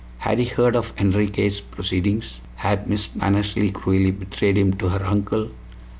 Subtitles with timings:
[0.17, 2.39] Had he heard of Enriquez' proceedings?
[2.55, 5.49] Had Miss Mannersley cruelly betrayed him to her uncle?